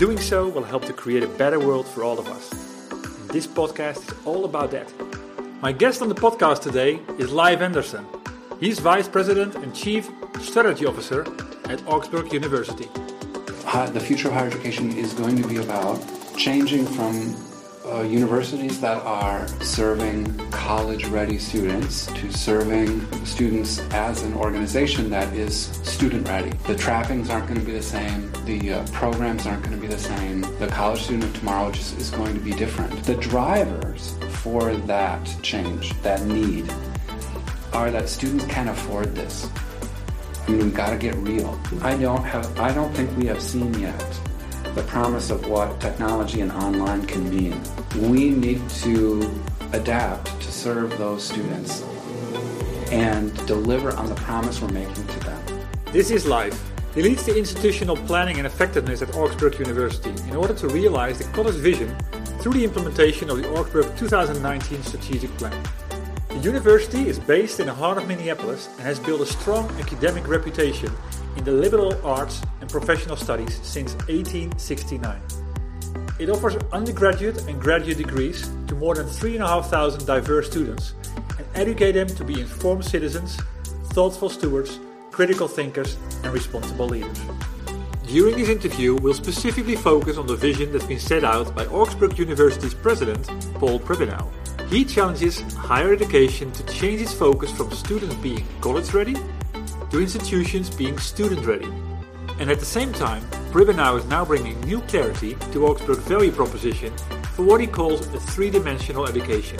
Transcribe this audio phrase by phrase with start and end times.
[0.00, 2.50] Doing so will help to create a better world for all of us.
[2.90, 4.90] And this podcast is all about that.
[5.60, 8.06] My guest on the podcast today is Leif Anderson.
[8.60, 10.08] He's Vice President and Chief
[10.40, 11.26] Strategy Officer
[11.68, 12.88] at Augsburg University.
[13.92, 16.02] The future of higher education is going to be about
[16.34, 17.36] changing from
[17.86, 25.32] uh, universities that are serving college ready students to serving students as an organization that
[25.34, 26.50] is student ready.
[26.66, 29.86] The trappings aren't going to be the same, the uh, programs aren't going to be
[29.86, 33.02] the same, the college student of tomorrow just is going to be different.
[33.04, 36.70] The drivers for that change, that need,
[37.72, 39.48] are that students can't afford this.
[40.46, 41.58] I mean, we've got to get real.
[41.82, 44.20] I don't have, I don't think we have seen yet
[44.74, 47.60] the promise of what technology and online can mean.
[47.96, 51.82] We need to adapt to serve those students
[52.92, 55.42] and deliver on the promise we're making to them.
[55.86, 56.70] This is life.
[56.94, 61.24] He leads the institutional planning and effectiveness at Augsburg University in order to realize the
[61.32, 61.96] college vision
[62.40, 65.62] through the implementation of the Augsburg 2019 strategic plan.
[66.28, 70.26] The university is based in the heart of Minneapolis and has built a strong academic
[70.28, 70.92] reputation
[71.36, 75.20] in the liberal arts professional studies since 1869.
[76.18, 80.94] It offers undergraduate and graduate degrees to more than 3,500 diverse students
[81.38, 83.38] and educate them to be informed citizens,
[83.94, 84.78] thoughtful stewards,
[85.10, 87.18] critical thinkers, and responsible leaders.
[88.06, 92.18] During this interview, we'll specifically focus on the vision that's been set out by Augsburg
[92.18, 94.28] University's president, Paul Pribbenow.
[94.68, 99.16] He challenges higher education to change its focus from students being college ready
[99.90, 101.68] to institutions being student ready.
[102.40, 106.90] And at the same time, Pribbenow is now bringing new clarity to Augsburg's value proposition
[107.34, 109.58] for what he calls a three dimensional education.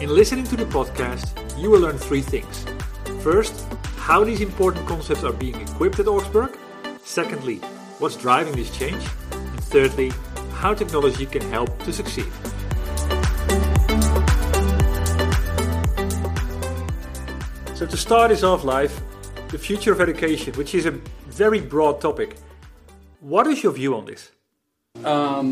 [0.00, 2.66] In listening to the podcast, you will learn three things.
[3.22, 3.66] First,
[3.96, 6.58] how these important concepts are being equipped at Augsburg.
[7.04, 7.58] Secondly,
[8.00, 9.04] what's driving this change.
[9.30, 10.10] And thirdly,
[10.54, 12.32] how technology can help to succeed.
[17.76, 19.00] So, to start this off, Leif,
[19.50, 20.98] the future of education, which is a
[21.40, 22.36] very broad topic.
[23.20, 24.30] What is your view on this?
[25.06, 25.50] Um,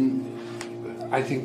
[1.11, 1.45] I think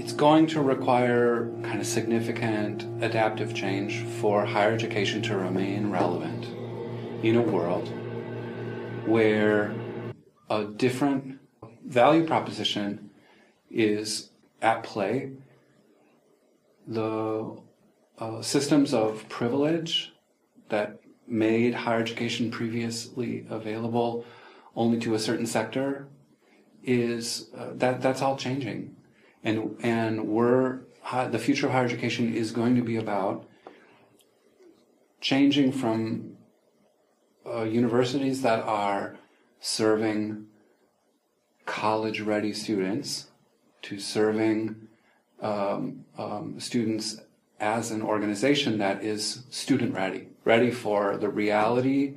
[0.00, 6.46] it's going to require kind of significant adaptive change for higher education to remain relevant
[7.22, 7.86] in a world
[9.04, 9.74] where
[10.48, 11.38] a different
[11.84, 13.10] value proposition
[13.70, 14.30] is
[14.62, 15.32] at play.
[16.86, 17.58] The
[18.18, 20.14] uh, systems of privilege
[20.70, 24.24] that made higher education previously available
[24.76, 26.08] only to a certain sector
[26.82, 28.96] is uh, that that's all changing.
[29.42, 30.80] And and we're
[31.30, 33.46] the future of higher education is going to be about
[35.20, 36.36] changing from
[37.46, 39.18] uh, universities that are
[39.60, 40.46] serving
[41.66, 43.28] college ready students
[43.82, 44.88] to serving
[45.40, 47.20] um, um, students
[47.60, 52.14] as an organization that is student ready, ready for the reality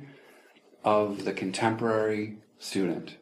[0.84, 3.16] of the contemporary student.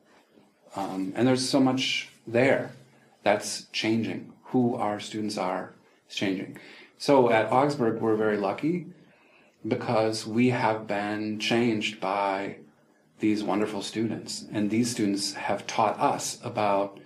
[0.75, 2.73] Um, and there's so much there
[3.23, 4.33] that's changing.
[4.51, 5.75] Who our students are
[6.09, 6.59] is changing.
[6.99, 8.87] So at Augsburg, we're very lucky
[9.67, 12.59] because we have been changed by
[13.19, 14.45] these wonderful students.
[14.53, 16.99] And these students have taught us about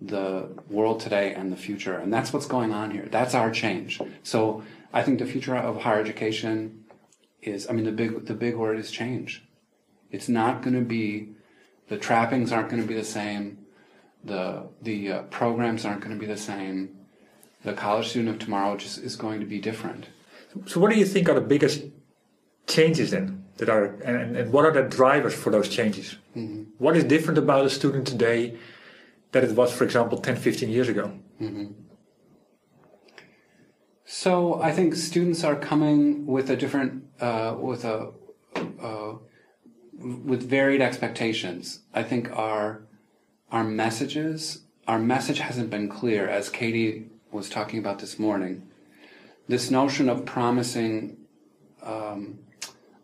[0.00, 1.94] the world today and the future.
[1.94, 3.08] And that's what's going on here.
[3.10, 4.00] That's our change.
[4.22, 4.62] So
[4.92, 6.84] I think the future of higher education
[7.42, 9.44] is, I mean, the big, the big word is change.
[10.10, 11.30] It's not going to be,
[11.88, 13.58] the trappings aren't going to be the same.
[14.24, 16.96] The, the uh, programs aren't going to be the same.
[17.64, 20.08] the college student of tomorrow just is going to be different.
[20.66, 21.84] So, what do you think are the biggest
[22.66, 26.16] changes then that are, and, and what are the drivers for those changes?
[26.36, 26.62] Mm-hmm.
[26.78, 28.56] What is different about a student today
[29.32, 31.12] that it was, for example, 10, 15 years ago?
[31.40, 31.72] Mm-hmm.
[34.04, 38.12] So I think students are coming with a different, uh, with a,
[38.80, 39.14] uh,
[39.98, 41.80] with varied expectations.
[41.92, 42.82] I think our
[43.50, 48.68] our messages, our message hasn't been clear, as Katie was talking about this morning.
[49.46, 51.16] This notion of promising
[51.82, 52.40] um,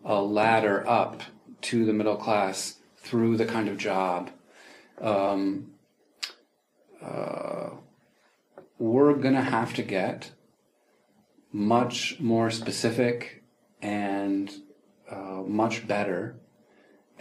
[0.04, 1.22] a ladder up
[1.62, 4.30] to the middle class through the kind of job.
[5.00, 5.70] Um,
[7.04, 7.70] uh,
[8.78, 10.30] we're going to have to get
[11.52, 13.44] much more specific
[13.80, 14.52] and
[15.10, 16.36] uh, much better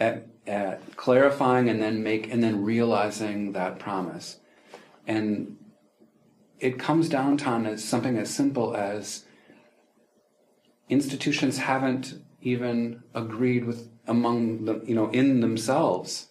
[0.00, 4.40] at, at clarifying and then make and then realizing that promise.
[5.06, 5.56] And
[6.58, 9.24] it comes down to something as simple as
[10.88, 16.28] institutions haven't even agreed with among you know in themselves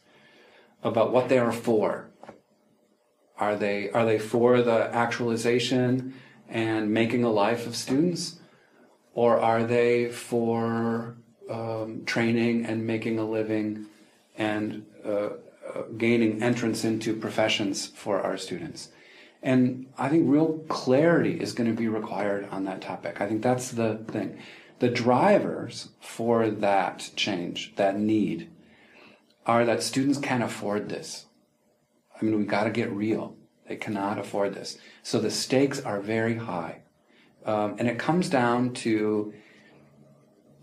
[0.83, 2.09] about what they are for.
[3.39, 6.13] Are they are they for the actualization
[6.47, 8.39] and making a life of students,
[9.13, 11.15] or are they for
[11.49, 13.87] um, training and making a living
[14.37, 15.29] and uh,
[15.73, 18.89] uh, gaining entrance into professions for our students.
[19.41, 23.19] And I think real clarity is going to be required on that topic.
[23.19, 24.37] I think that's the thing.
[24.79, 28.49] The drivers for that change, that need,
[29.45, 31.25] are that students can't afford this.
[32.23, 33.35] I mean, we got to get real.
[33.67, 34.77] They cannot afford this.
[35.01, 36.83] So the stakes are very high.
[37.45, 39.33] Um, and it comes down to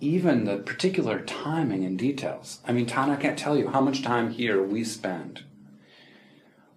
[0.01, 2.61] even the particular timing and details.
[2.67, 5.45] I mean, Tana can't tell you how much time here we spend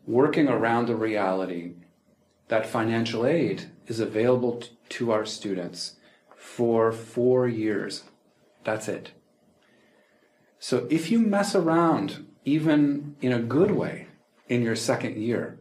[0.05, 1.75] working around the reality
[2.49, 5.95] that financial aid is available t- to our students
[6.35, 8.03] for four years.
[8.65, 9.11] That's it.
[10.59, 14.07] So if you mess around, even in a good way,
[14.47, 15.59] in your second year,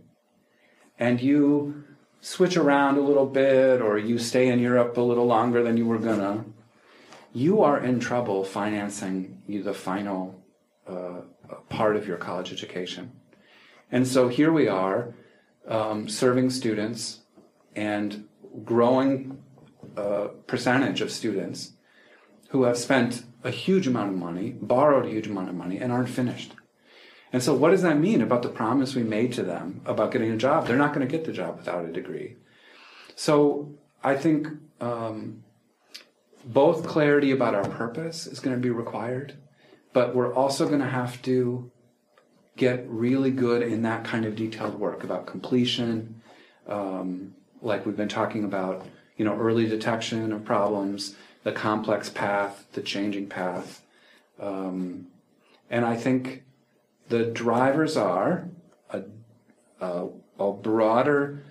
[0.99, 1.84] and you
[2.20, 5.87] switch around a little bit, or you stay in Europe a little longer than you
[5.87, 6.44] were gonna,
[7.32, 10.40] you are in trouble financing the final
[10.87, 11.23] uh,
[11.69, 13.11] part of your college education.
[13.90, 15.14] And so here we are
[15.67, 17.20] um, serving students
[17.75, 18.29] and
[18.64, 19.43] growing
[19.96, 21.73] uh, percentage of students
[22.50, 25.90] who have spent a huge amount of money, borrowed a huge amount of money, and
[25.90, 26.52] aren't finished.
[27.32, 30.31] And so, what does that mean about the promise we made to them about getting
[30.31, 30.67] a job?
[30.67, 32.37] They're not going to get the job without a degree.
[33.17, 33.75] So,
[34.05, 34.49] I think
[34.81, 35.44] um,
[36.44, 39.38] both clarity about our purpose is going to be required,
[39.93, 41.70] but we're also going to have to
[42.56, 46.20] get really good in that kind of detailed work about completion,
[46.69, 48.87] um, like we've been talking about,
[49.17, 53.82] you know, early detection of problems, the complex path, the changing path.
[54.38, 55.06] Um,
[55.70, 56.43] and I think
[57.09, 58.49] the drivers are
[58.91, 59.03] a,
[59.81, 60.09] a,
[60.39, 61.43] a broader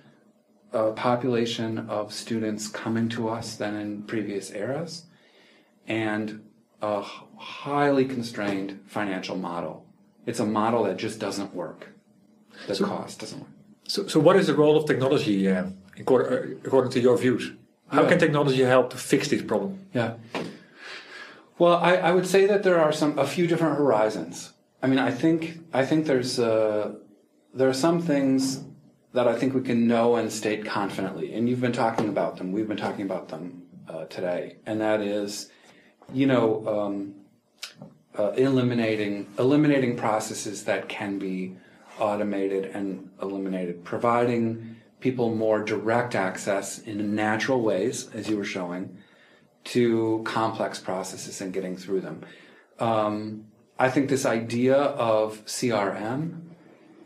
[0.72, 5.04] a population of students coming to us than in previous eras,
[5.86, 6.42] and
[6.80, 9.84] a highly constrained financial model.
[10.26, 11.88] It's a model that just doesn't work.
[12.66, 13.50] The so, cost doesn't work.
[13.84, 15.66] So, so what is the role of technology uh,
[15.98, 17.52] according, according to your views?
[17.88, 18.08] How yeah.
[18.08, 19.86] can technology help to fix this problem?
[19.92, 20.14] Yeah.
[21.58, 24.52] Well, I, I, would say that there are some a few different horizons.
[24.82, 26.94] I mean, I think I think there's uh,
[27.54, 28.64] there are some things
[29.12, 31.34] that I think we can know and state confidently.
[31.34, 32.50] And you've been talking about them.
[32.50, 35.50] We've been talking about them uh, today, and that is,
[36.12, 37.14] you know, um,
[38.18, 41.56] uh, eliminating eliminating processes that can be
[42.00, 48.96] automated and eliminated, providing people more direct access in natural ways, as you were showing,
[49.64, 52.24] to complex processes and getting through them.
[52.78, 53.46] Um,
[53.78, 56.40] I think this idea of CRM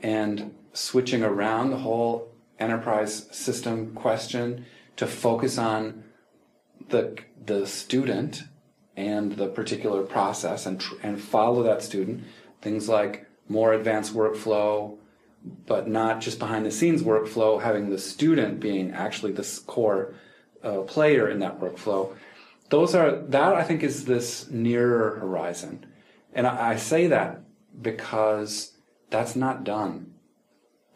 [0.02, 4.64] and switching around the whole enterprise system question
[4.96, 6.04] to focus on
[6.88, 8.44] the the student
[8.96, 12.24] and the particular process and tr- and follow that student
[12.62, 14.96] things like more advanced workflow
[15.66, 20.14] but not just behind the scenes workflow having the student being actually the core
[20.64, 22.14] uh, player in that workflow.
[22.70, 25.86] Those are that i think is this nearer horizon
[26.36, 27.40] and I, I say that
[27.82, 28.76] because
[29.10, 30.14] that's not done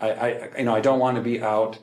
[0.00, 1.78] I, I you know I don't want to be out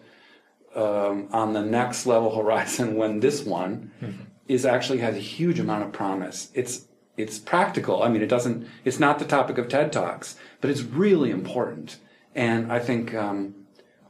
[0.75, 4.23] um, on the next level horizon when this one mm-hmm.
[4.47, 6.49] is actually has a huge amount of promise.
[6.53, 8.03] It's it's practical.
[8.03, 8.67] I mean, it doesn't.
[8.85, 11.97] It's not the topic of TED talks, but it's really important.
[12.35, 13.55] And I think um,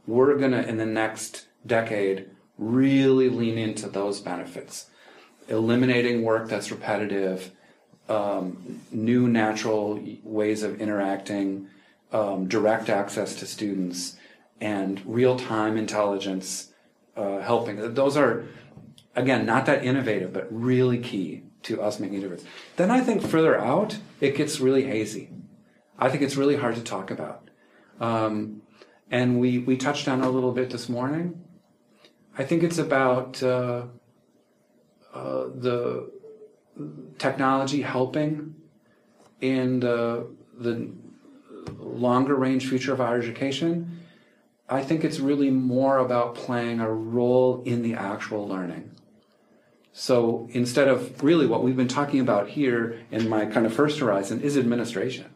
[0.06, 4.90] we're gonna in the next decade really lean into those benefits,
[5.48, 7.52] eliminating work that's repetitive,
[8.08, 11.68] um, new natural ways of interacting,
[12.12, 14.16] um, direct access to students,
[14.60, 16.72] and real time intelligence
[17.16, 17.94] uh, helping.
[17.94, 18.46] Those are,
[19.14, 22.44] again, not that innovative, but really key to us making a difference.
[22.76, 25.30] Then I think further out, it gets really hazy.
[25.98, 27.48] I think it's really hard to talk about.
[28.00, 28.62] Um,
[29.10, 31.42] and we, we touched on a little bit this morning.
[32.36, 33.86] I think it's about uh,
[35.12, 36.10] uh, the
[37.18, 38.54] technology helping
[39.40, 40.26] in the,
[40.58, 40.90] the
[41.78, 44.00] longer range future of higher education.
[44.68, 48.90] I think it's really more about playing a role in the actual learning.
[49.92, 53.98] So instead of really what we've been talking about here in my kind of first
[53.98, 55.34] horizon is administration.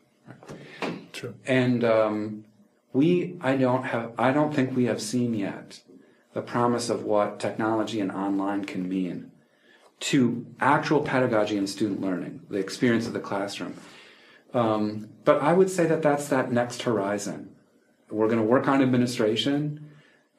[1.12, 1.34] True.
[1.46, 2.44] And um,
[2.92, 5.80] we, I don't have, I don't think we have seen yet
[6.32, 9.32] the promise of what technology and online can mean
[10.02, 13.75] to actual pedagogy and student learning, the experience of the classroom.
[14.52, 17.54] Um, but I would say that that's that next horizon.
[18.11, 19.92] We're going to work on administration,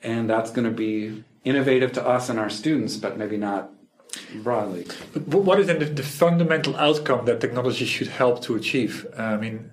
[0.03, 3.71] and that's going to be innovative to us and our students, but maybe not
[4.43, 4.85] broadly.
[5.13, 9.07] But what is then the, the fundamental outcome that technology should help to achieve?
[9.17, 9.71] I mean,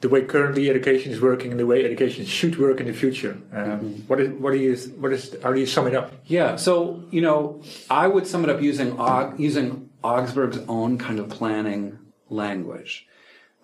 [0.00, 3.38] the way currently education is working and the way education should work in the future.
[3.52, 3.86] Um, mm-hmm.
[4.06, 6.12] what is what you what is how do you sum it up?
[6.26, 8.98] Yeah, so you know, I would sum it up using
[9.38, 11.98] using Augsburg's own kind of planning
[12.28, 13.06] language,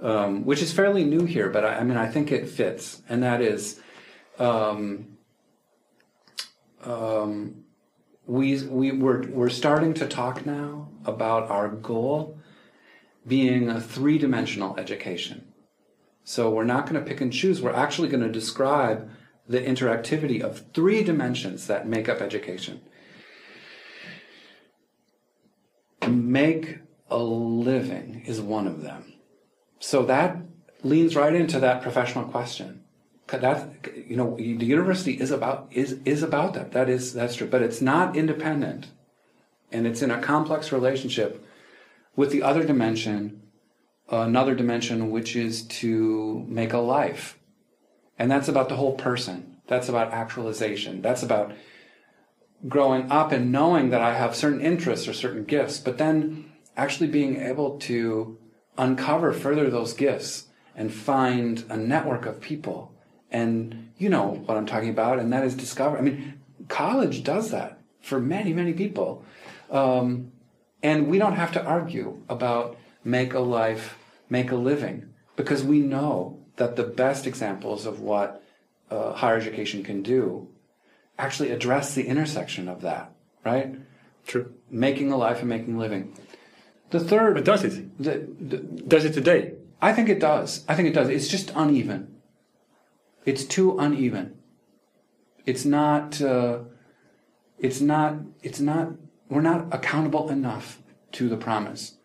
[0.00, 3.22] um, which is fairly new here, but I, I, mean I think it fits, and
[3.22, 3.80] that is.
[4.38, 5.08] Um,
[6.84, 7.62] um
[8.26, 12.38] we we we're, we're starting to talk now about our goal
[13.26, 15.51] being a three-dimensional education
[16.24, 17.60] so we're not going to pick and choose.
[17.60, 19.10] We're actually going to describe
[19.48, 22.80] the interactivity of three dimensions that make up education.
[26.06, 26.78] Make
[27.10, 29.14] a living is one of them.
[29.78, 30.38] So that
[30.82, 32.84] leans right into that professional question.
[33.28, 36.72] That you know, the university is about is is about that.
[36.72, 38.88] That is that's true, but it's not independent,
[39.70, 41.42] and it's in a complex relationship
[42.14, 43.41] with the other dimension
[44.20, 47.38] another dimension, which is to make a life.
[48.18, 49.56] And that's about the whole person.
[49.66, 51.00] That's about actualization.
[51.02, 51.52] That's about
[52.68, 57.08] growing up and knowing that I have certain interests or certain gifts, but then actually
[57.08, 58.38] being able to
[58.78, 62.94] uncover further those gifts and find a network of people.
[63.30, 65.98] And you know what I'm talking about, and that is discover.
[65.98, 69.24] I mean, college does that for many, many people.
[69.70, 70.32] Um,
[70.82, 73.96] and we don't have to argue about make a life
[74.32, 78.42] make a living because we know that the best examples of what
[78.90, 80.48] uh, higher education can do
[81.18, 83.12] actually address the intersection of that,
[83.44, 83.76] right?
[84.26, 84.54] True.
[84.70, 86.16] Making a life and making a living.
[86.90, 87.34] The third.
[87.34, 88.02] But does it?
[88.02, 88.56] The, the,
[88.92, 89.54] does it today?
[89.80, 90.64] I think it does.
[90.66, 91.08] I think it does.
[91.08, 92.00] It's just uneven.
[93.24, 94.38] It's too uneven.
[95.44, 96.20] It's not.
[96.22, 96.60] Uh,
[97.58, 98.16] it's not.
[98.42, 98.92] It's not.
[99.28, 100.80] We're not accountable enough
[101.12, 101.96] to the promise.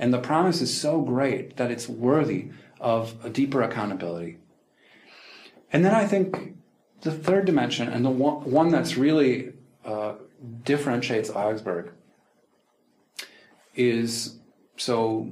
[0.00, 2.48] And the promise is so great that it's worthy
[2.80, 4.38] of a deeper accountability.
[5.70, 6.56] And then I think
[7.02, 9.52] the third dimension, and the one, that's really
[9.84, 10.14] uh,
[10.64, 11.92] differentiates Augsburg,
[13.76, 14.38] is
[14.78, 15.30] so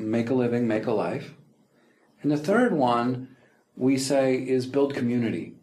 [0.00, 1.34] make a living, make a life.
[2.20, 3.36] And the third one
[3.76, 5.54] we say is build community.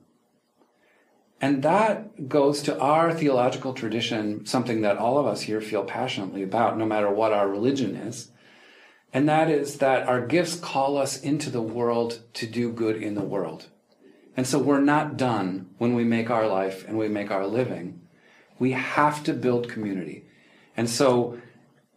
[1.42, 6.42] And that goes to our theological tradition, something that all of us here feel passionately
[6.42, 8.32] about, no matter what our religion is.
[9.16, 13.16] And that is that our gifts call us into the world to do good in
[13.16, 13.68] the world.
[14.36, 18.02] And so we're not done when we make our life and we make our living.
[18.60, 20.26] We have to build community.
[20.76, 21.40] And so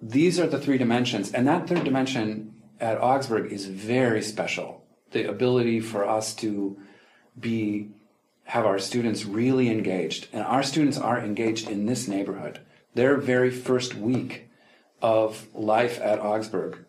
[0.01, 1.33] these are the three dimensions.
[1.33, 4.85] And that third dimension at Augsburg is very special.
[5.11, 6.79] The ability for us to
[7.37, 7.89] be,
[8.45, 10.29] have our students really engaged.
[10.33, 12.61] And our students are engaged in this neighborhood.
[12.95, 14.49] Their very first week
[15.03, 16.85] of life at Augsburg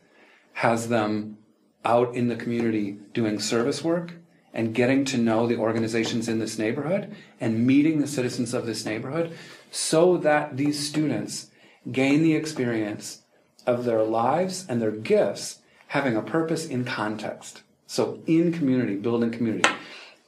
[0.59, 1.37] has them
[1.85, 4.11] out in the community doing service work
[4.53, 8.83] and getting to know the organizations in this neighborhood and meeting the citizens of this
[8.83, 9.33] neighborhood
[9.71, 11.49] so that these students
[11.89, 13.21] gain the experience
[13.65, 17.61] of their lives and their gifts having a purpose in context.
[17.87, 19.69] So, in community, building community.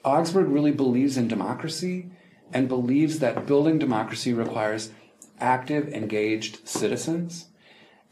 [0.06, 2.10] Augsburg really believes in democracy
[2.54, 4.92] and believes that building democracy requires
[5.42, 7.48] active, engaged citizens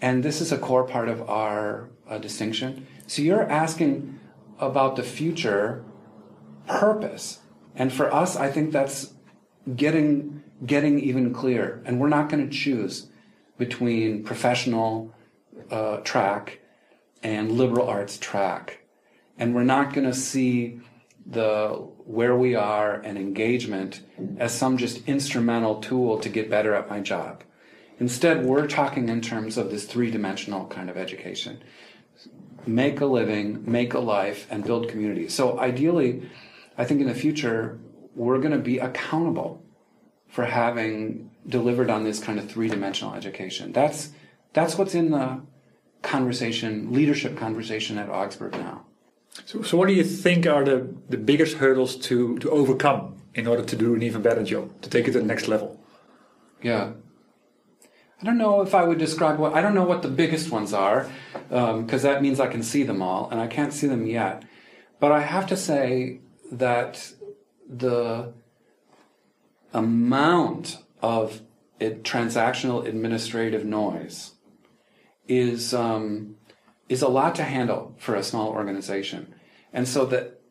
[0.01, 2.87] and this is a core part of our uh, distinction.
[3.07, 4.19] So you're asking
[4.59, 5.83] about the future
[6.67, 7.39] purpose.
[7.75, 9.13] And for us, I think that's
[9.75, 11.81] getting getting even clearer.
[11.85, 13.07] And we're not going to choose
[13.57, 15.13] between professional
[15.71, 16.59] uh, track
[17.23, 18.83] and liberal arts track.
[19.37, 20.81] And we're not going to see
[21.25, 21.69] the
[22.05, 24.01] where we are and engagement
[24.37, 27.43] as some just instrumental tool to get better at my job.
[27.99, 31.61] Instead, we're talking in terms of this three dimensional kind of education
[32.67, 35.27] make a living, make a life, and build community.
[35.29, 36.29] So, ideally,
[36.77, 37.79] I think in the future,
[38.15, 39.63] we're going to be accountable
[40.27, 43.71] for having delivered on this kind of three dimensional education.
[43.71, 44.11] That's,
[44.53, 45.41] that's what's in the
[46.01, 48.85] conversation, leadership conversation at Augsburg now.
[49.45, 53.47] So, so what do you think are the, the biggest hurdles to, to overcome in
[53.47, 55.79] order to do an even better job, to take it to the next level?
[56.61, 56.91] Yeah.
[58.21, 60.73] I don't know if I would describe what I don't know what the biggest ones
[60.73, 61.09] are,
[61.47, 64.43] because um, that means I can see them all, and I can't see them yet.
[64.99, 66.19] But I have to say
[66.51, 67.13] that
[67.69, 68.33] the
[69.73, 71.41] amount of
[71.79, 74.31] it, transactional administrative noise
[75.27, 76.35] is um,
[76.89, 79.33] is a lot to handle for a small organization,
[79.71, 80.41] and so that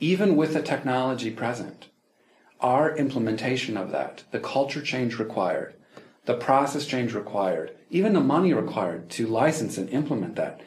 [0.00, 1.88] even with the technology present,
[2.60, 5.74] our implementation of that, the culture change required,
[6.26, 10.60] the process change required, even the money required to license and implement that,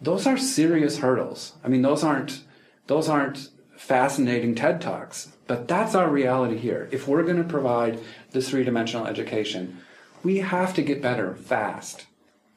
[0.00, 1.52] those are serious hurdles.
[1.64, 2.42] I mean, those aren't
[2.86, 6.88] those aren't fascinating TED talks, but that's our reality here.
[6.92, 8.00] If we're going to provide
[8.30, 9.78] this three-dimensional education,
[10.22, 12.06] we have to get better fast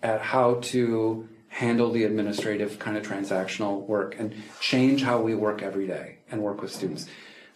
[0.03, 5.63] at how to handle the administrative kind of transactional work and change how we work
[5.63, 7.07] every day and work with students.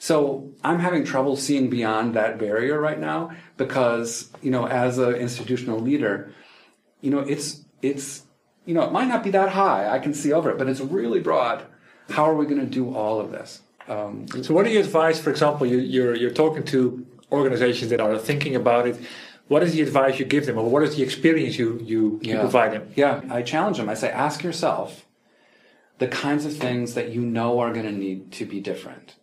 [0.04, 5.16] So I'm having trouble seeing beyond that barrier right now because, you know, as an
[5.16, 6.34] institutional leader,
[7.00, 8.24] you know, it's, it's,
[8.66, 9.88] you know, it might not be that high.
[9.88, 11.64] I can see over it, but it's really broad.
[12.10, 13.62] How are we going to do all of this?
[13.88, 18.02] Um, so what do you advise, for example, you, you're, you're talking to organizations that
[18.02, 19.00] are thinking about it.
[19.48, 22.34] What is the advice you give them or what is the experience you, you, yeah.
[22.34, 22.92] you provide them?
[22.98, 23.88] Yeah, I challenge them.
[23.88, 25.06] I say, ask yourself
[26.00, 29.16] the kinds of things that you know are going to need to be different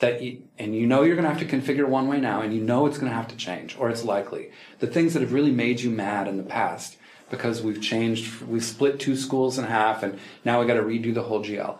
[0.00, 2.54] that you, and you know you're going to have to configure one way now and
[2.54, 4.50] you know it's going to have to change or it's likely.
[4.78, 6.96] The things that have really made you mad in the past
[7.30, 11.14] because we've changed we've split two schools in half and now we got to redo
[11.14, 11.78] the whole gl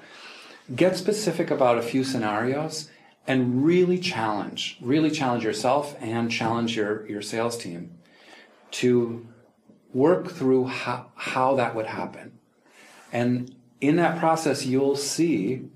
[0.76, 2.88] get specific about a few scenarios
[3.26, 7.90] and really challenge really challenge yourself and challenge your your sales team
[8.70, 9.26] to
[9.92, 12.38] work through how, how that would happen.
[13.12, 15.68] And in that process you'll see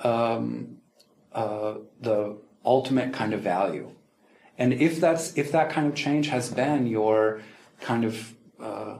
[0.00, 0.77] um,
[1.32, 3.90] uh, the ultimate kind of value.
[4.56, 7.40] And if that's if that kind of change has been your
[7.80, 8.98] kind of uh,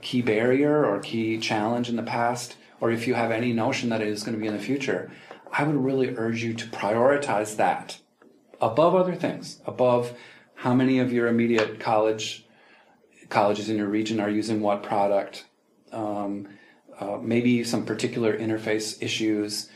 [0.00, 4.00] key barrier or key challenge in the past, or if you have any notion that
[4.00, 5.10] it is going to be in the future,
[5.52, 7.98] I would really urge you to prioritize that
[8.60, 10.16] above other things, above
[10.54, 12.46] how many of your immediate college
[13.28, 15.46] colleges in your region are using what product,
[15.92, 16.48] um,
[16.98, 19.70] uh, maybe some particular interface issues,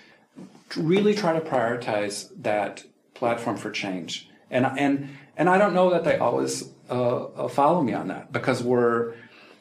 [0.76, 4.28] really try to prioritize that platform for change.
[4.50, 8.32] And and and I don't know that they always uh, uh, follow me on that
[8.32, 9.14] because we're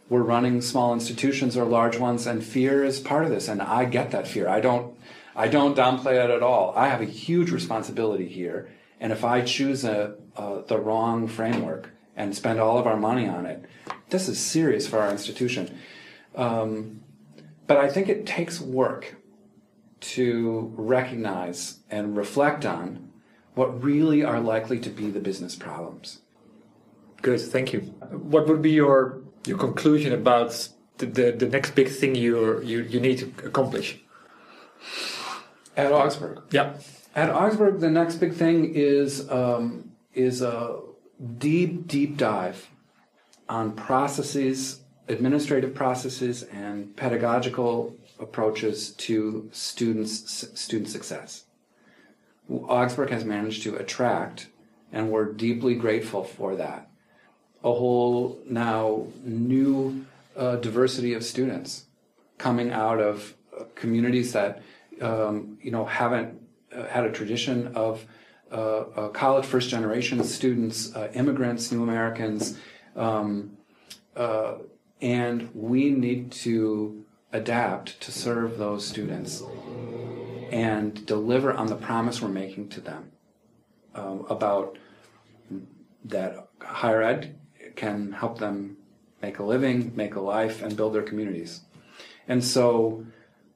[0.10, 3.48] we're running small institutions or large ones, and fear is part of this.
[3.48, 4.48] And I get that fear.
[4.48, 4.96] I don't
[5.36, 6.74] I don't downplay it at all.
[6.76, 11.90] I have a huge responsibility here, and if I choose a, a the wrong framework
[12.16, 13.66] and spend all of our money on it,
[14.10, 15.80] this is serious for our institution.
[16.36, 17.02] Um,
[17.66, 19.16] but I think it takes work
[20.04, 23.10] to recognize and reflect on
[23.56, 26.20] what really are likely to be the business problems.
[27.22, 27.80] Good, thank you.
[28.12, 32.82] What would be your your conclusion about the, the, the next big thing you you
[32.82, 34.00] you need to accomplish?
[35.78, 36.42] At Augsburg.
[36.52, 36.74] Yeah.
[37.16, 40.80] At Augsburg, the next big thing is um, is a
[41.38, 42.70] deep deep dive
[43.48, 51.46] on processes, administrative processes, and pedagogical approaches to students student success.
[52.50, 54.48] Augsburg has managed to attract,
[54.92, 56.90] and we're deeply grateful for that,
[57.64, 61.86] a whole now new uh, diversity of students
[62.38, 64.62] coming out of uh, communities that
[65.02, 66.42] um, you know haven't
[66.76, 68.06] uh, had a tradition of
[68.52, 72.58] uh, uh, college first generation students, uh, immigrants, new Americans,
[72.96, 73.58] um,
[75.02, 79.44] and we need to adapt to serve those students
[80.52, 83.12] and deliver on the promise we're making to them
[83.96, 84.78] um, about
[86.06, 87.36] that higher ed
[87.76, 88.78] can help them
[89.22, 91.62] make a living, make a life, and build their communities.
[92.28, 93.06] And so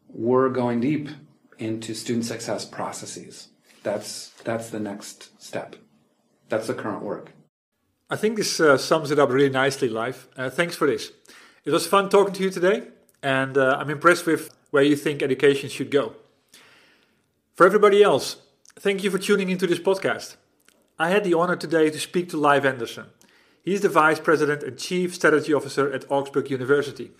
[0.09, 1.09] we're going deep
[1.59, 3.49] into student success processes.
[3.83, 5.75] That's that's the next step.
[6.49, 7.31] that's the current work.
[8.09, 10.29] I think this uh, sums it up really nicely, Leif.
[10.37, 11.11] Uh, thanks for this.
[11.65, 12.87] It was fun talking to you today,
[13.21, 16.13] and uh, I'm impressed with where you think education should go.
[17.56, 18.38] For everybody else,
[18.80, 20.36] thank you for tuning into this podcast.
[20.99, 23.06] I had the honor today to speak to Leif Anderson.
[23.63, 27.12] He's the Vice President and Chief Strategy Officer at Augsburg University.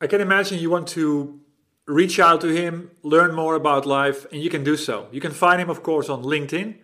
[0.00, 1.40] I can imagine you want to
[1.86, 5.08] reach out to him, learn more about Leif, and you can do so.
[5.12, 6.76] You can find him, of course, on LinkedIn,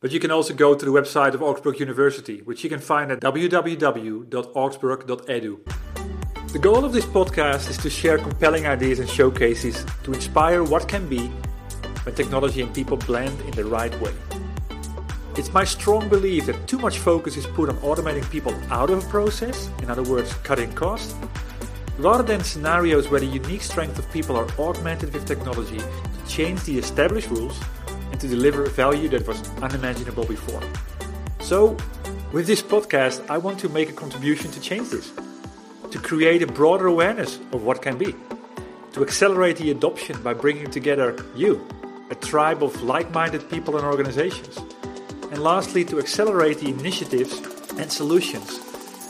[0.00, 3.12] but you can also go to the website of Augsburg University, which you can find
[3.12, 5.87] at www.augsburg.edu.
[6.50, 10.88] The goal of this podcast is to share compelling ideas and showcases to inspire what
[10.88, 11.28] can be
[12.04, 14.14] when technology and people blend in the right way.
[15.36, 19.04] It's my strong belief that too much focus is put on automating people out of
[19.04, 21.14] a process, in other words, cutting costs,
[21.98, 26.62] rather than scenarios where the unique strength of people are augmented with technology to change
[26.62, 27.60] the established rules
[28.10, 30.62] and to deliver value that was unimaginable before.
[31.40, 31.76] So,
[32.32, 35.12] with this podcast, I want to make a contribution to change this
[35.90, 38.14] to create a broader awareness of what can be,
[38.92, 41.66] to accelerate the adoption by bringing together you,
[42.10, 44.58] a tribe of like minded people and organizations,
[45.30, 47.40] and lastly, to accelerate the initiatives
[47.78, 48.60] and solutions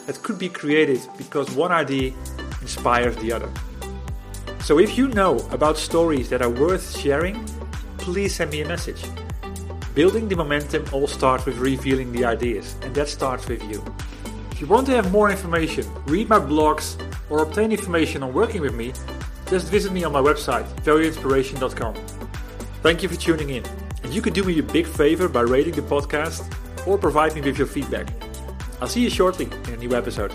[0.07, 2.13] that could be created because one idea
[2.61, 3.51] inspires the other.
[4.61, 7.45] So if you know about stories that are worth sharing,
[7.99, 9.05] please send me a message.
[9.95, 13.85] Building the momentum all starts with revealing the ideas, and that starts with you.
[14.59, 18.61] If you want to have more information, read my blogs, or obtain information on working
[18.61, 18.93] with me,
[19.47, 21.95] just visit me on my website, valueinspiration.com.
[22.83, 23.65] Thank you for tuning in,
[24.03, 26.53] and you can do me a big favor by rating the podcast
[26.89, 28.09] or provide me with your feedback.
[28.81, 30.35] I'll see you shortly in a new episode.